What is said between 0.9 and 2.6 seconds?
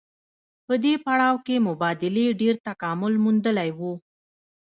پړاو کې مبادلې ډېر